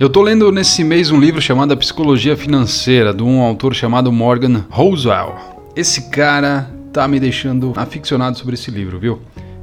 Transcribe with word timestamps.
Eu 0.00 0.08
tô 0.08 0.22
lendo 0.22 0.52
nesse 0.52 0.84
mês 0.84 1.10
um 1.10 1.18
livro 1.18 1.42
chamado 1.42 1.72
A 1.72 1.76
Psicologia 1.76 2.36
Financeira, 2.36 3.12
de 3.12 3.20
um 3.20 3.40
autor 3.40 3.74
chamado 3.74 4.12
Morgan 4.12 4.64
Housel. 4.70 5.34
Esse 5.74 6.08
cara 6.08 6.70
tá 6.92 7.08
me 7.08 7.18
deixando 7.18 7.72
aficionado 7.74 8.38
sobre 8.38 8.54
esse 8.54 8.70
livro, 8.70 9.00
viu? 9.00 9.18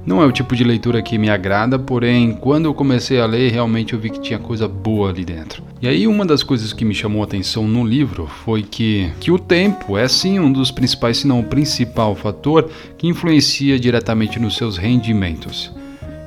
Não 0.06 0.22
é 0.22 0.26
o 0.26 0.34
tipo 0.34 0.54
de 0.54 0.66
leitura 0.66 1.02
que 1.02 1.18
me 1.18 1.30
agrada, 1.30 1.80
porém, 1.80 2.34
quando 2.34 2.66
eu 2.66 2.74
comecei 2.74 3.18
a 3.22 3.26
ler, 3.26 3.50
realmente 3.50 3.94
eu 3.94 4.00
vi 4.00 4.10
que 4.10 4.20
tinha 4.20 4.38
coisa 4.38 4.68
boa 4.68 5.10
ali 5.10 5.24
dentro. 5.24 5.64
E 5.82 5.88
aí, 5.88 6.06
uma 6.06 6.26
das 6.26 6.44
coisas 6.44 6.74
que 6.74 6.84
me 6.84 6.94
chamou 6.94 7.22
a 7.22 7.26
atenção 7.26 7.66
no 7.66 7.86
livro 7.86 8.28
foi 8.44 8.62
que, 8.62 9.10
que 9.22 9.32
o 9.32 9.40
tempo 9.40 9.98
é 9.98 10.06
sim 10.06 10.38
um 10.38 10.52
dos 10.52 10.70
principais, 10.70 11.20
se 11.20 11.28
não 11.28 11.40
o 11.40 11.46
principal 11.46 12.14
fator 12.14 12.70
que 12.98 13.08
influencia 13.08 13.80
diretamente 13.80 14.38
nos 14.38 14.58
seus 14.58 14.76
rendimentos. 14.76 15.72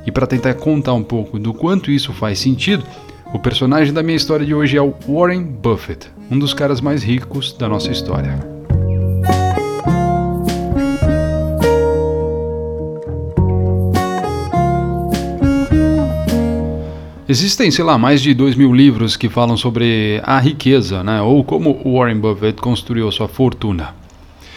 E 0.07 0.11
para 0.11 0.27
tentar 0.27 0.55
contar 0.55 0.95
um 0.95 1.03
pouco 1.03 1.39
do 1.39 1.53
quanto 1.53 1.91
isso 1.91 2.11
faz 2.15 2.39
sentido, 2.39 2.83
o 3.33 3.39
personagem 3.39 3.93
da 3.93 4.03
minha 4.03 4.17
história 4.17 4.45
de 4.45 4.55
hoje 4.55 4.77
é 4.77 4.83
o 4.83 4.95
Warren 5.07 5.43
Buffett, 5.43 6.09
um 6.31 6.39
dos 6.39 6.55
caras 6.55 6.81
mais 6.81 7.03
ricos 7.03 7.53
da 7.53 7.69
nossa 7.69 7.91
história. 7.91 8.39
Existem, 17.29 17.71
sei 17.71 17.85
lá, 17.85 17.99
mais 17.99 18.23
de 18.23 18.33
dois 18.33 18.55
mil 18.55 18.75
livros 18.75 19.15
que 19.15 19.29
falam 19.29 19.57
sobre 19.57 20.19
a 20.25 20.39
riqueza, 20.39 21.05
né? 21.05 21.21
ou 21.21 21.45
como 21.45 21.79
Warren 21.85 22.19
Buffett 22.19 22.59
construiu 22.61 23.13
sua 23.13 23.29
fortuna. 23.29 23.95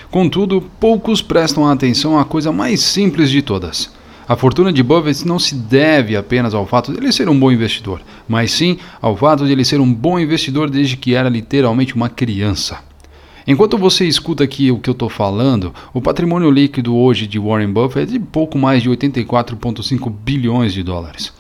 Contudo, 0.10 0.62
poucos 0.80 1.22
prestam 1.22 1.68
atenção 1.68 2.18
à 2.18 2.24
coisa 2.24 2.52
mais 2.52 2.82
simples 2.82 3.30
de 3.30 3.42
todas 3.42 4.01
a 4.32 4.38
fortuna 4.38 4.72
de 4.72 4.82
Buffett 4.82 5.28
não 5.28 5.38
se 5.38 5.54
deve 5.54 6.16
apenas 6.16 6.54
ao 6.54 6.66
fato 6.66 6.94
de 6.94 6.98
ele 6.98 7.12
ser 7.12 7.28
um 7.28 7.38
bom 7.38 7.52
investidor, 7.52 8.00
mas 8.30 8.54
sim 8.54 8.78
ao 9.02 9.14
fato 9.18 9.46
de 9.46 9.52
ele 9.52 9.66
ser 9.66 9.82
um 9.82 9.94
bom 9.94 10.18
investidor 10.18 10.70
desde 10.70 10.96
que 10.96 11.14
era 11.14 11.28
literalmente 11.28 11.94
uma 11.96 12.08
criança. 12.08 12.80
Enquanto 13.46 13.78
você 13.78 14.08
escuta 14.08 14.42
aqui 14.42 14.72
o 14.72 14.80
que 14.80 14.90
eu 14.90 14.94
estou 14.94 15.10
falando, 15.10 15.74
o 15.94 16.00
patrimônio 16.00 16.50
líquido 16.50 16.96
hoje 16.96 17.28
de 17.28 17.38
Warren 17.38 17.74
Buffett 17.74 18.16
é 18.16 18.18
de 18.18 18.26
pouco 18.26 18.58
mais 18.58 18.82
de 18.82 18.90
84,5 18.90 20.10
bilhões 20.10 20.74
de 20.74 20.82
dólares. 20.82 21.34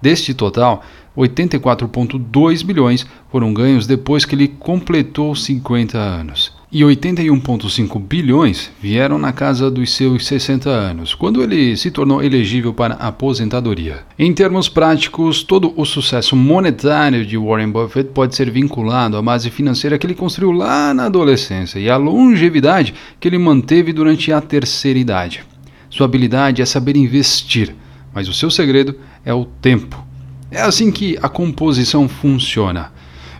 Deste 0.00 0.32
total, 0.32 0.84
84,2 1.16 2.64
bilhões 2.64 3.04
foram 3.28 3.52
ganhos 3.52 3.88
depois 3.88 4.24
que 4.24 4.36
ele 4.36 4.46
completou 4.46 5.34
50 5.34 5.98
anos 5.98 6.55
e 6.76 6.82
81,5 6.82 7.98
bilhões 7.98 8.70
vieram 8.82 9.18
na 9.18 9.32
casa 9.32 9.70
dos 9.70 9.94
seus 9.94 10.26
60 10.26 10.68
anos, 10.68 11.14
quando 11.14 11.42
ele 11.42 11.74
se 11.74 11.90
tornou 11.90 12.22
elegível 12.22 12.74
para 12.74 12.96
aposentadoria. 12.96 14.00
Em 14.18 14.30
termos 14.34 14.68
práticos, 14.68 15.42
todo 15.42 15.72
o 15.74 15.86
sucesso 15.86 16.36
monetário 16.36 17.24
de 17.24 17.38
Warren 17.38 17.70
Buffett 17.70 18.10
pode 18.10 18.36
ser 18.36 18.50
vinculado 18.50 19.16
à 19.16 19.22
base 19.22 19.48
financeira 19.48 19.96
que 19.96 20.06
ele 20.06 20.14
construiu 20.14 20.52
lá 20.52 20.92
na 20.92 21.06
adolescência 21.06 21.78
e 21.78 21.88
à 21.88 21.96
longevidade 21.96 22.92
que 23.18 23.26
ele 23.26 23.38
manteve 23.38 23.90
durante 23.90 24.30
a 24.30 24.42
terceira 24.42 24.98
idade. 24.98 25.44
Sua 25.88 26.04
habilidade 26.04 26.60
é 26.60 26.66
saber 26.66 26.94
investir, 26.94 27.74
mas 28.12 28.28
o 28.28 28.34
seu 28.34 28.50
segredo 28.50 28.94
é 29.24 29.32
o 29.32 29.46
tempo. 29.46 30.04
É 30.50 30.60
assim 30.60 30.92
que 30.92 31.16
a 31.22 31.28
composição 31.30 32.06
funciona. 32.06 32.92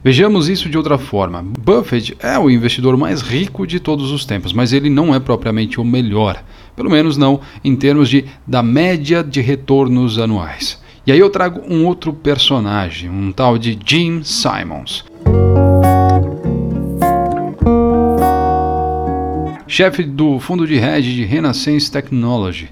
Vejamos 0.07 0.49
isso 0.49 0.69
de 0.69 0.79
outra 0.79 0.99
forma. 0.99 1.43
Buffett 1.43 2.17
é 2.21 2.39
o 2.39 2.49
investidor 2.49 2.97
mais 2.97 3.23
rico 3.23 3.67
de 3.67 3.81
todos 3.81 4.13
os 4.13 4.25
tempos, 4.25 4.53
mas 4.53 4.73
ele 4.73 4.89
não 4.89 5.13
é 5.13 5.19
propriamente 5.19 5.81
o 5.81 5.85
melhor. 5.85 6.45
Pelo 6.77 6.89
menos 6.89 7.17
não 7.17 7.41
em 7.65 7.75
termos 7.75 8.09
de, 8.09 8.25
da 8.47 8.63
média 8.63 9.25
de 9.25 9.41
retornos 9.41 10.17
anuais. 10.21 10.81
E 11.05 11.11
aí 11.11 11.19
eu 11.19 11.29
trago 11.29 11.61
um 11.69 11.85
outro 11.85 12.13
personagem, 12.13 13.11
um 13.11 13.33
tal 13.33 13.59
de 13.59 13.77
Jim 13.85 14.23
Simons. 14.23 15.05
Chefe 19.67 20.05
do 20.05 20.39
fundo 20.39 20.69
de 20.69 20.77
hedge 20.77 21.17
de 21.17 21.25
Renaissance 21.25 21.91
Technology, 21.91 22.69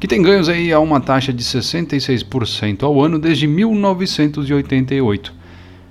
que 0.00 0.08
tem 0.08 0.22
ganhos 0.22 0.48
aí 0.48 0.72
a 0.72 0.80
uma 0.80 1.00
taxa 1.00 1.34
de 1.34 1.44
66% 1.44 2.82
ao 2.82 2.98
ano 2.98 3.18
desde 3.18 3.46
1988. 3.46 5.36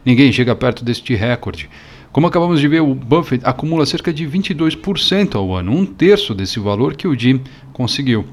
Ninguém 0.07 0.31
chega 0.31 0.55
perto 0.55 0.85
deste 0.85 1.13
recorde. 1.15 1.69
Como 2.13 2.27
acabamos 2.27 2.61
de 2.61 2.67
ver, 2.69 2.81
o 2.81 2.95
Buffett 2.95 3.43
acumula 3.45 3.85
cerca 3.85 4.13
de 4.13 4.25
22% 4.25 5.35
ao 5.35 5.53
ano, 5.53 5.73
um 5.73 5.85
terço 5.85 6.33
desse 6.33 6.61
valor 6.61 6.95
que 6.95 7.09
o 7.09 7.13
Jim 7.13 7.41
conseguiu. 7.73 8.23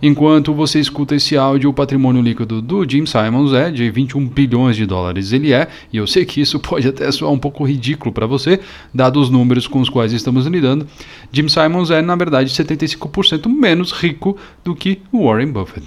Enquanto 0.00 0.54
você 0.54 0.78
escuta 0.78 1.16
esse 1.16 1.36
áudio, 1.36 1.70
o 1.70 1.74
patrimônio 1.74 2.22
líquido 2.22 2.62
do 2.62 2.88
Jim 2.88 3.04
Simons 3.04 3.52
é 3.52 3.68
de 3.68 3.90
21 3.90 4.28
bilhões 4.28 4.76
de 4.76 4.86
dólares. 4.86 5.32
Ele 5.32 5.52
é, 5.52 5.66
e 5.92 5.96
eu 5.96 6.06
sei 6.06 6.24
que 6.24 6.40
isso 6.40 6.60
pode 6.62 6.86
até 6.86 7.10
soar 7.10 7.32
um 7.32 7.38
pouco 7.38 7.64
ridículo 7.64 8.12
para 8.12 8.24
você, 8.24 8.60
dados 8.94 9.24
os 9.24 9.28
números 9.28 9.66
com 9.66 9.80
os 9.80 9.88
quais 9.88 10.12
estamos 10.12 10.46
lidando. 10.46 10.86
Jim 11.32 11.48
Simons 11.48 11.90
é, 11.90 12.00
na 12.00 12.14
verdade, 12.14 12.48
75% 12.48 13.48
menos 13.48 13.90
rico 13.90 14.36
do 14.62 14.72
que 14.72 15.00
Warren 15.12 15.50
Buffett. 15.50 15.84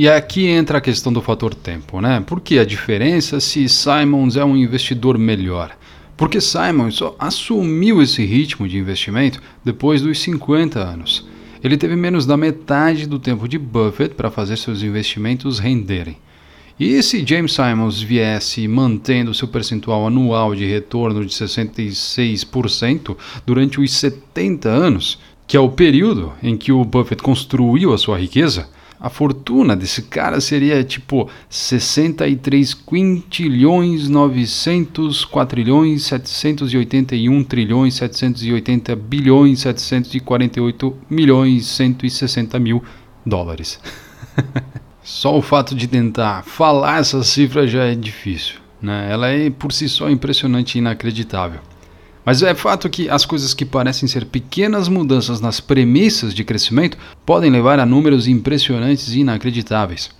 E 0.00 0.08
aqui 0.08 0.46
entra 0.46 0.78
a 0.78 0.80
questão 0.80 1.12
do 1.12 1.20
fator 1.20 1.54
tempo, 1.54 2.00
né? 2.00 2.24
Por 2.26 2.40
que 2.40 2.58
a 2.58 2.64
diferença 2.64 3.38
se 3.38 3.68
Simons 3.68 4.34
é 4.34 4.42
um 4.42 4.56
investidor 4.56 5.18
melhor? 5.18 5.76
Porque 6.16 6.40
Simons 6.40 6.94
só 6.94 7.14
assumiu 7.18 8.00
esse 8.00 8.24
ritmo 8.24 8.66
de 8.66 8.78
investimento 8.78 9.42
depois 9.62 10.00
dos 10.00 10.18
50 10.20 10.80
anos. 10.80 11.28
Ele 11.62 11.76
teve 11.76 11.96
menos 11.96 12.24
da 12.24 12.34
metade 12.34 13.06
do 13.06 13.18
tempo 13.18 13.46
de 13.46 13.58
Buffett 13.58 14.14
para 14.14 14.30
fazer 14.30 14.56
seus 14.56 14.82
investimentos 14.82 15.58
renderem. 15.58 16.16
E 16.78 17.02
se 17.02 17.22
James 17.22 17.52
Simons 17.52 18.00
viesse 18.00 18.66
mantendo 18.66 19.34
seu 19.34 19.48
percentual 19.48 20.06
anual 20.06 20.54
de 20.54 20.64
retorno 20.64 21.26
de 21.26 21.34
66% 21.34 23.14
durante 23.44 23.78
os 23.78 23.92
70 23.92 24.66
anos, 24.66 25.18
que 25.46 25.58
é 25.58 25.60
o 25.60 25.68
período 25.68 26.32
em 26.42 26.56
que 26.56 26.72
o 26.72 26.86
Buffett 26.86 27.22
construiu 27.22 27.92
a 27.92 27.98
sua 27.98 28.18
riqueza, 28.18 28.66
a 29.00 29.08
fortuna 29.08 29.74
desse 29.74 30.02
cara 30.02 30.40
seria 30.42 30.84
tipo 30.84 31.30
63 31.48 32.74
quintilhões 32.74 34.08
900 34.08 35.24
quatrilhões 35.24 36.02
781 36.02 37.42
trilhões 37.44 37.94
780 37.94 38.94
bilhões 38.94 39.60
748 39.60 40.96
milhões 41.08 41.66
160 41.66 42.58
mil 42.58 42.84
dólares. 43.24 43.80
só 45.02 45.36
o 45.36 45.42
fato 45.42 45.74
de 45.74 45.88
tentar 45.88 46.44
falar 46.44 47.00
essa 47.00 47.22
cifra 47.24 47.66
já 47.66 47.84
é 47.84 47.94
difícil. 47.94 48.56
Né? 48.82 49.08
Ela 49.10 49.28
é 49.28 49.48
por 49.48 49.72
si 49.72 49.88
só 49.88 50.10
impressionante 50.10 50.74
e 50.74 50.78
inacreditável. 50.78 51.60
Mas 52.30 52.44
é 52.44 52.54
fato 52.54 52.88
que 52.88 53.10
as 53.10 53.26
coisas 53.26 53.52
que 53.52 53.64
parecem 53.64 54.08
ser 54.08 54.24
pequenas 54.24 54.86
mudanças 54.86 55.40
nas 55.40 55.58
premissas 55.58 56.32
de 56.32 56.44
crescimento 56.44 56.96
podem 57.26 57.50
levar 57.50 57.80
a 57.80 57.84
números 57.84 58.28
impressionantes 58.28 59.08
e 59.08 59.18
inacreditáveis. 59.18 60.10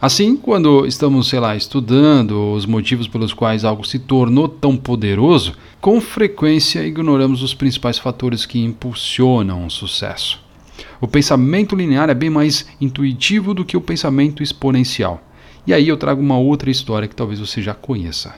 Assim, 0.00 0.36
quando 0.36 0.86
estamos, 0.86 1.28
sei 1.28 1.40
lá, 1.40 1.56
estudando 1.56 2.52
os 2.52 2.66
motivos 2.66 3.08
pelos 3.08 3.32
quais 3.32 3.64
algo 3.64 3.84
se 3.84 3.98
tornou 3.98 4.48
tão 4.48 4.76
poderoso, 4.76 5.54
com 5.80 6.00
frequência 6.00 6.86
ignoramos 6.86 7.42
os 7.42 7.52
principais 7.52 7.98
fatores 7.98 8.46
que 8.46 8.62
impulsionam 8.62 9.66
o 9.66 9.70
sucesso. 9.70 10.40
O 11.00 11.08
pensamento 11.08 11.74
linear 11.74 12.08
é 12.08 12.14
bem 12.14 12.30
mais 12.30 12.64
intuitivo 12.80 13.52
do 13.52 13.64
que 13.64 13.76
o 13.76 13.80
pensamento 13.80 14.40
exponencial. 14.40 15.20
E 15.66 15.74
aí 15.74 15.88
eu 15.88 15.96
trago 15.96 16.22
uma 16.22 16.38
outra 16.38 16.70
história 16.70 17.08
que 17.08 17.16
talvez 17.16 17.40
você 17.40 17.60
já 17.60 17.74
conheça. 17.74 18.36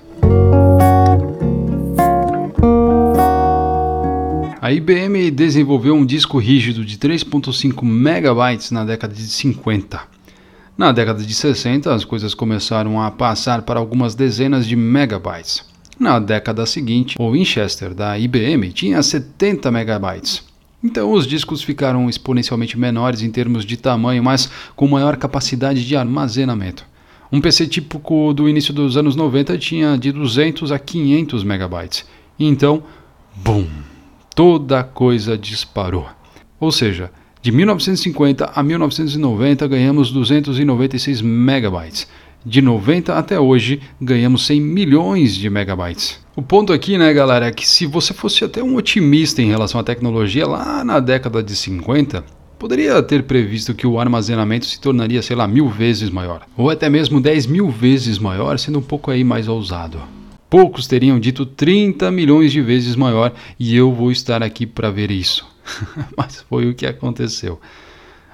A 4.68 4.70
IBM 4.70 5.30
desenvolveu 5.30 5.94
um 5.94 6.04
disco 6.04 6.36
rígido 6.36 6.84
de 6.84 6.98
3.5 6.98 7.82
megabytes 7.82 8.70
na 8.70 8.84
década 8.84 9.14
de 9.14 9.22
50. 9.22 9.98
Na 10.76 10.92
década 10.92 11.24
de 11.24 11.34
60, 11.34 11.94
as 11.94 12.04
coisas 12.04 12.34
começaram 12.34 13.00
a 13.00 13.10
passar 13.10 13.62
para 13.62 13.80
algumas 13.80 14.14
dezenas 14.14 14.66
de 14.66 14.76
megabytes. 14.76 15.64
Na 15.98 16.18
década 16.18 16.66
seguinte, 16.66 17.16
o 17.18 17.30
Winchester 17.30 17.94
da 17.94 18.18
IBM 18.18 18.70
tinha 18.70 19.02
70 19.02 19.70
megabytes. 19.70 20.44
Então 20.84 21.12
os 21.12 21.26
discos 21.26 21.62
ficaram 21.62 22.06
exponencialmente 22.06 22.78
menores 22.78 23.22
em 23.22 23.30
termos 23.30 23.64
de 23.64 23.78
tamanho, 23.78 24.22
mas 24.22 24.50
com 24.76 24.86
maior 24.86 25.16
capacidade 25.16 25.82
de 25.82 25.96
armazenamento. 25.96 26.84
Um 27.32 27.40
PC 27.40 27.68
típico 27.68 28.34
do 28.34 28.46
início 28.46 28.74
dos 28.74 28.98
anos 28.98 29.16
90 29.16 29.56
tinha 29.56 29.96
de 29.96 30.12
200 30.12 30.70
a 30.72 30.78
500 30.78 31.42
megabytes. 31.42 32.04
Então, 32.38 32.82
BUM! 33.34 33.66
Toda 34.38 34.84
coisa 34.84 35.36
disparou. 35.36 36.06
Ou 36.60 36.70
seja, 36.70 37.10
de 37.42 37.50
1950 37.50 38.52
a 38.54 38.62
1990 38.62 39.66
ganhamos 39.66 40.12
296 40.12 41.20
megabytes. 41.22 42.06
De 42.46 42.62
90 42.62 43.18
até 43.18 43.40
hoje 43.40 43.80
ganhamos 44.00 44.46
100 44.46 44.60
milhões 44.60 45.34
de 45.34 45.50
megabytes. 45.50 46.20
O 46.36 46.42
ponto 46.42 46.72
aqui, 46.72 46.96
né, 46.96 47.12
galera, 47.12 47.46
é 47.46 47.50
que 47.50 47.68
se 47.68 47.84
você 47.84 48.14
fosse 48.14 48.44
até 48.44 48.62
um 48.62 48.76
otimista 48.76 49.42
em 49.42 49.48
relação 49.48 49.80
à 49.80 49.82
tecnologia 49.82 50.46
lá 50.46 50.84
na 50.84 51.00
década 51.00 51.42
de 51.42 51.56
50, 51.56 52.24
poderia 52.60 53.02
ter 53.02 53.24
previsto 53.24 53.74
que 53.74 53.88
o 53.88 53.98
armazenamento 53.98 54.66
se 54.66 54.80
tornaria, 54.80 55.20
sei 55.20 55.34
lá, 55.34 55.48
mil 55.48 55.68
vezes 55.68 56.10
maior, 56.10 56.46
ou 56.56 56.70
até 56.70 56.88
mesmo 56.88 57.20
10 57.20 57.46
mil 57.46 57.68
vezes 57.70 58.20
maior, 58.20 58.56
sendo 58.56 58.78
um 58.78 58.82
pouco 58.82 59.10
aí 59.10 59.24
mais 59.24 59.48
ousado. 59.48 60.00
Poucos 60.50 60.86
teriam 60.86 61.20
dito 61.20 61.44
30 61.44 62.10
milhões 62.10 62.50
de 62.50 62.62
vezes 62.62 62.96
maior 62.96 63.34
e 63.58 63.76
eu 63.76 63.92
vou 63.92 64.10
estar 64.10 64.42
aqui 64.42 64.66
para 64.66 64.90
ver 64.90 65.10
isso. 65.10 65.46
Mas 66.16 66.44
foi 66.48 66.70
o 66.70 66.74
que 66.74 66.86
aconteceu. 66.86 67.60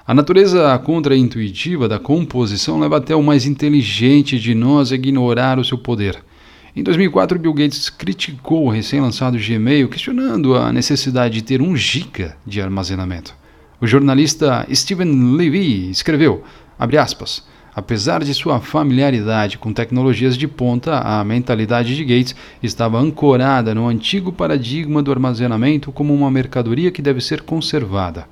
A 0.07 0.13
natureza 0.13 0.77
contra-intuitiva 0.79 1.89
da 1.89 1.99
composição 1.99 2.79
leva 2.79 2.97
até 2.97 3.15
o 3.15 3.23
mais 3.23 3.45
inteligente 3.45 4.39
de 4.39 4.55
nós 4.55 4.91
a 4.91 4.95
ignorar 4.95 5.59
o 5.59 5.65
seu 5.65 5.77
poder. 5.77 6.23
Em 6.75 6.83
2004, 6.83 7.39
Bill 7.39 7.53
Gates 7.53 7.89
criticou 7.89 8.65
o 8.65 8.69
recém-lançado 8.69 9.37
Gmail, 9.37 9.89
questionando 9.89 10.55
a 10.55 10.71
necessidade 10.71 11.33
de 11.33 11.41
ter 11.41 11.61
um 11.61 11.75
giga 11.75 12.37
de 12.45 12.61
armazenamento. 12.61 13.33
O 13.81 13.87
jornalista 13.87 14.65
Steven 14.73 15.35
Levy 15.35 15.89
escreveu, 15.89 16.43
aspas, 16.77 17.45
Apesar 17.75 18.23
de 18.23 18.33
sua 18.33 18.61
familiaridade 18.61 19.57
com 19.57 19.73
tecnologias 19.73 20.37
de 20.37 20.47
ponta, 20.47 20.99
a 20.99 21.21
mentalidade 21.25 21.93
de 21.93 22.05
Gates 22.05 22.33
estava 22.63 22.97
ancorada 22.97 23.75
no 23.75 23.85
antigo 23.87 24.31
paradigma 24.31 25.03
do 25.03 25.11
armazenamento 25.11 25.91
como 25.91 26.13
uma 26.13 26.31
mercadoria 26.31 26.89
que 26.89 27.01
deve 27.01 27.19
ser 27.19 27.41
conservada. 27.41 28.29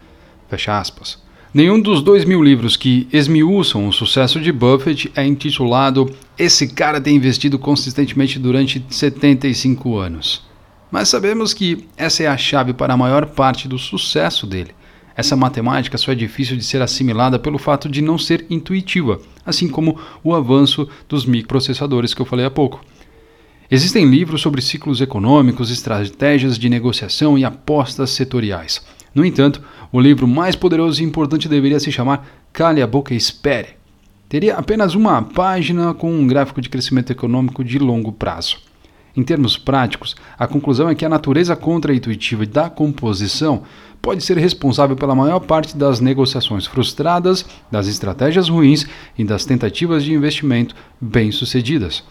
Fecha 0.48 0.80
aspas. 0.80 1.22
Nenhum 1.54 1.80
dos 1.80 2.01
dois 2.01 2.24
mil 2.24 2.42
livros 2.42 2.78
que 2.78 3.06
esmiuçam 3.12 3.86
o 3.86 3.92
sucesso 3.92 4.40
de 4.40 4.51
Buffett 4.51 5.12
é 5.13 5.25
intitulado 5.25 6.10
Esse 6.39 6.68
cara 6.69 7.01
tem 7.01 7.16
investido 7.16 7.60
consistentemente 7.60 8.39
durante 8.39 8.84
75 8.89 9.98
anos. 9.98 10.48
Mas 10.89 11.10
sabemos 11.10 11.54
que 11.54 11.86
essa 11.98 12.24
é 12.24 12.28
a 12.28 12.38
chave 12.38 12.72
para 12.72 12.94
a 12.94 12.98
maior 12.98 13.25
parte 13.25 13.68
do 13.68 13.78
sucesso 13.78 14.48
dele. 14.48 14.72
Essa 15.15 15.36
matemática 15.36 15.98
só 15.98 16.12
é 16.12 16.15
difícil 16.15 16.57
de 16.57 16.63
ser 16.63 16.81
assimilada 16.81 17.38
pelo 17.38 17.57
fato 17.57 17.88
de 17.88 18.01
não 18.01 18.18
ser 18.18 18.45
intuitiva, 18.50 19.19
assim 19.45 19.68
como 19.68 19.98
o 20.24 20.33
avanço 20.33 20.88
dos 21.07 21.25
microprocessadores 21.25 22.13
que 22.13 22.21
eu 22.21 22.25
falei 22.25 22.45
há 22.45 22.51
pouco. 22.51 22.83
Existem 23.69 24.06
livros 24.06 24.42
sobre 24.42 24.62
ciclos 24.62 25.01
econômicos, 25.01 25.71
estratégias 25.71 26.57
de 26.57 26.69
negociação 26.69 27.38
e 27.38 27.45
apostas 27.45 28.10
setoriais. 28.12 28.86
No 29.13 29.24
entanto, 29.24 29.62
o 29.92 30.00
livro 30.00 30.27
mais 30.27 30.56
poderoso 30.56 31.01
e 31.01 31.06
importante 31.06 31.48
deveria 31.48 31.80
se 31.80 31.92
chamar 31.92 32.27
Cale 32.51 32.81
a 32.81 32.88
Boca 32.88 33.13
e 33.13 33.18
Espere. 33.18 33.69
Teria 34.27 34.56
apenas 34.56 34.95
uma 34.95 35.21
página 35.21 35.94
com 35.94 36.12
um 36.12 36.25
gráfico 36.25 36.60
de 36.60 36.69
crescimento 36.69 37.12
econômico 37.12 37.63
de 37.63 37.77
longo 37.77 38.12
prazo. 38.12 38.57
Em 39.15 39.21
termos 39.21 39.57
práticos, 39.57 40.15
a 40.38 40.48
conclusão 40.48 40.89
é 40.89 40.95
que 40.95 41.06
a 41.06 41.10
natureza 41.10 41.56
contra-intuitiva 41.56 42.45
da 42.48 42.68
composição 42.68 43.62
pode 44.03 44.21
ser 44.21 44.38
responsável 44.38 44.97
pela 44.97 45.15
maior 45.15 45.39
parte 45.39 45.77
das 45.77 46.01
negociações 46.01 46.65
frustradas, 46.65 47.45
das 47.71 47.88
estratégias 47.88 48.50
ruins 48.50 48.85
e 49.17 49.23
das 49.23 49.45
tentativas 49.45 50.03
de 50.03 50.13
investimento 50.13 50.75
bem-sucedidas. 51.00 52.03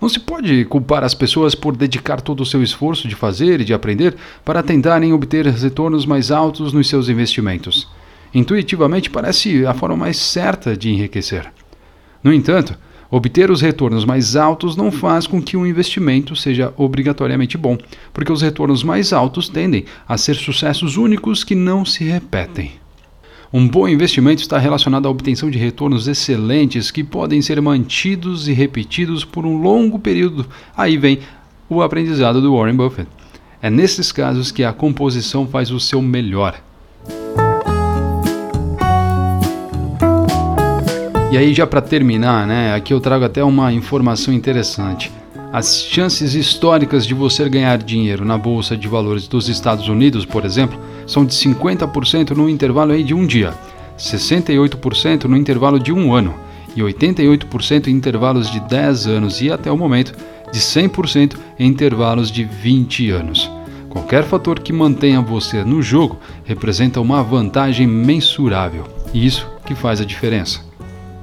Não 0.00 0.08
se 0.08 0.18
pode 0.18 0.64
culpar 0.64 1.04
as 1.04 1.14
pessoas 1.14 1.54
por 1.54 1.76
dedicar 1.76 2.22
todo 2.22 2.40
o 2.40 2.46
seu 2.46 2.62
esforço 2.62 3.06
de 3.06 3.14
fazer 3.14 3.60
e 3.60 3.66
de 3.66 3.74
aprender 3.74 4.16
para 4.46 4.62
tentarem 4.62 5.12
obter 5.12 5.46
retornos 5.46 6.06
mais 6.06 6.30
altos 6.30 6.72
nos 6.72 6.88
seus 6.88 7.10
investimentos. 7.10 7.86
Intuitivamente 8.34 9.10
parece 9.10 9.66
a 9.66 9.74
forma 9.74 9.96
mais 9.96 10.16
certa 10.16 10.74
de 10.74 10.90
enriquecer. 10.90 11.52
No 12.24 12.32
entanto, 12.32 12.78
Obter 13.10 13.50
os 13.50 13.60
retornos 13.60 14.04
mais 14.04 14.34
altos 14.34 14.76
não 14.76 14.90
faz 14.90 15.26
com 15.26 15.40
que 15.40 15.56
um 15.56 15.66
investimento 15.66 16.34
seja 16.34 16.72
obrigatoriamente 16.76 17.56
bom, 17.56 17.78
porque 18.12 18.32
os 18.32 18.42
retornos 18.42 18.82
mais 18.82 19.12
altos 19.12 19.48
tendem 19.48 19.84
a 20.08 20.18
ser 20.18 20.34
sucessos 20.34 20.96
únicos 20.96 21.44
que 21.44 21.54
não 21.54 21.84
se 21.84 22.04
repetem. 22.04 22.72
Um 23.52 23.68
bom 23.68 23.86
investimento 23.86 24.42
está 24.42 24.58
relacionado 24.58 25.06
à 25.06 25.10
obtenção 25.10 25.48
de 25.48 25.56
retornos 25.56 26.08
excelentes 26.08 26.90
que 26.90 27.04
podem 27.04 27.40
ser 27.40 27.60
mantidos 27.62 28.48
e 28.48 28.52
repetidos 28.52 29.24
por 29.24 29.46
um 29.46 29.56
longo 29.56 30.00
período. 30.00 30.44
Aí 30.76 30.98
vem 30.98 31.20
o 31.68 31.80
aprendizado 31.80 32.40
do 32.40 32.56
Warren 32.56 32.74
Buffett. 32.74 33.08
É 33.62 33.70
nesses 33.70 34.10
casos 34.10 34.50
que 34.50 34.64
a 34.64 34.72
composição 34.72 35.46
faz 35.46 35.70
o 35.70 35.78
seu 35.78 36.02
melhor. 36.02 36.60
E 41.36 41.38
aí, 41.38 41.52
já 41.52 41.66
para 41.66 41.82
terminar, 41.82 42.46
né, 42.46 42.74
aqui 42.74 42.94
eu 42.94 42.98
trago 42.98 43.22
até 43.22 43.44
uma 43.44 43.70
informação 43.70 44.32
interessante. 44.32 45.12
As 45.52 45.82
chances 45.82 46.34
históricas 46.34 47.06
de 47.06 47.12
você 47.12 47.46
ganhar 47.46 47.76
dinheiro 47.76 48.24
na 48.24 48.38
Bolsa 48.38 48.74
de 48.74 48.88
Valores 48.88 49.28
dos 49.28 49.46
Estados 49.46 49.86
Unidos, 49.86 50.24
por 50.24 50.46
exemplo, 50.46 50.80
são 51.06 51.26
de 51.26 51.34
50% 51.34 52.30
no 52.30 52.48
intervalo 52.48 52.92
aí 52.92 53.04
de 53.04 53.12
um 53.12 53.26
dia, 53.26 53.52
68% 53.98 55.24
no 55.24 55.36
intervalo 55.36 55.78
de 55.78 55.92
um 55.92 56.14
ano 56.14 56.34
e 56.74 56.80
88% 56.80 57.88
em 57.88 57.90
intervalos 57.90 58.50
de 58.50 58.58
10 58.58 59.06
anos 59.06 59.42
e, 59.42 59.52
até 59.52 59.70
o 59.70 59.76
momento, 59.76 60.14
de 60.50 60.58
100% 60.58 61.36
em 61.58 61.68
intervalos 61.68 62.30
de 62.30 62.44
20 62.44 63.10
anos. 63.10 63.50
Qualquer 63.90 64.24
fator 64.24 64.58
que 64.58 64.72
mantenha 64.72 65.20
você 65.20 65.62
no 65.62 65.82
jogo 65.82 66.18
representa 66.46 66.98
uma 66.98 67.22
vantagem 67.22 67.86
mensurável, 67.86 68.84
e 69.12 69.26
isso 69.26 69.46
que 69.66 69.74
faz 69.74 70.00
a 70.00 70.04
diferença. 70.06 70.64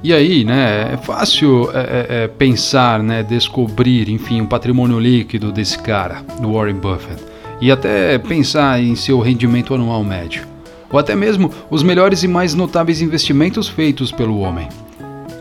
E 0.04 0.12
aí, 0.12 0.44
né, 0.44 0.92
é 0.92 0.96
fácil 0.98 1.70
é, 1.72 1.78
é, 1.78 2.06
é, 2.24 2.28
pensar, 2.28 3.02
né, 3.02 3.22
descobrir, 3.22 4.10
enfim, 4.10 4.42
o 4.42 4.46
patrimônio 4.46 5.00
líquido 5.00 5.50
desse 5.50 5.78
cara, 5.78 6.22
do 6.42 6.52
Warren 6.52 6.74
Buffett, 6.74 7.24
e 7.58 7.72
até 7.72 8.18
pensar 8.18 8.78
em 8.82 8.94
seu 8.96 9.18
rendimento 9.20 9.72
anual 9.72 10.04
médio, 10.04 10.46
ou 10.92 10.98
até 10.98 11.16
mesmo 11.16 11.50
os 11.70 11.82
melhores 11.82 12.22
e 12.22 12.28
mais 12.28 12.52
notáveis 12.54 13.00
investimentos 13.00 13.66
feitos 13.66 14.12
pelo 14.12 14.40
homem. 14.40 14.68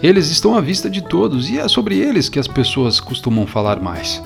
Eles 0.01 0.31
estão 0.31 0.56
à 0.56 0.62
vista 0.62 0.89
de 0.89 1.01
todos 1.01 1.50
e 1.50 1.59
é 1.59 1.68
sobre 1.68 1.98
eles 1.98 2.30
que 2.30 2.39
as 2.39 2.48
pessoas 2.48 3.01
costumam 3.01 3.45
falar 3.45 3.81
mais. 3.81 4.24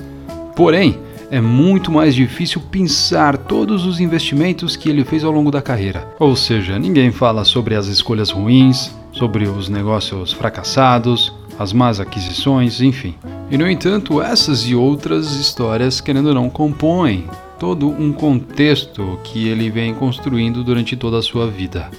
Porém, 0.54 1.00
é 1.32 1.40
muito 1.40 1.90
mais 1.90 2.14
difícil 2.14 2.60
pensar 2.70 3.36
todos 3.36 3.84
os 3.84 3.98
investimentos 3.98 4.76
que 4.76 4.88
ele 4.88 5.04
fez 5.04 5.24
ao 5.24 5.32
longo 5.32 5.50
da 5.50 5.60
carreira. 5.60 6.06
Ou 6.16 6.36
seja, 6.36 6.78
ninguém 6.78 7.10
fala 7.10 7.44
sobre 7.44 7.74
as 7.74 7.88
escolhas 7.88 8.30
ruins, 8.30 8.96
sobre 9.18 9.48
os 9.48 9.68
negócios 9.68 10.32
fracassados, 10.32 11.32
as 11.58 11.72
más 11.72 11.98
aquisições, 11.98 12.80
enfim. 12.80 13.16
E 13.50 13.58
no 13.58 13.68
entanto, 13.68 14.22
essas 14.22 14.60
e 14.60 14.76
outras 14.76 15.32
histórias, 15.32 16.00
querendo 16.00 16.28
ou 16.28 16.34
não, 16.34 16.48
compõem 16.48 17.26
todo 17.58 17.88
um 17.88 18.12
contexto 18.12 19.18
que 19.24 19.48
ele 19.48 19.68
vem 19.70 19.92
construindo 19.92 20.62
durante 20.62 20.96
toda 20.96 21.18
a 21.18 21.22
sua 21.22 21.48
vida. 21.48 21.90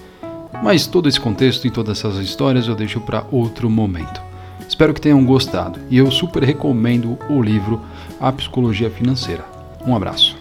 Mas 0.64 0.88
todo 0.88 1.10
esse 1.10 1.20
contexto 1.20 1.68
e 1.68 1.72
todas 1.72 2.00
essas 2.00 2.16
histórias 2.18 2.68
eu 2.68 2.76
deixo 2.76 3.02
para 3.02 3.26
outro 3.32 3.70
momento. 3.70 4.22
Espero 4.68 4.94
que 4.94 5.02
tenham 5.02 5.26
gostado 5.26 5.78
e 5.90 5.98
eu 5.98 6.10
super 6.10 6.44
recomendo 6.44 7.18
o 7.30 7.42
livro 7.42 7.82
A 8.20 8.32
Psicologia 8.32 8.90
Financeira. 8.90 9.44
Um 9.86 9.96
abraço. 9.96 10.38